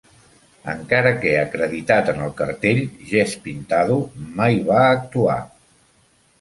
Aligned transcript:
Encara 0.71 1.11
que 1.25 1.33
acreditat 1.41 2.09
en 2.15 2.23
el 2.29 2.33
cartell, 2.41 2.81
Jesse 3.11 3.45
Pintado 3.47 4.01
mai 4.43 4.61
va 4.73 4.83
actuar. 4.99 5.41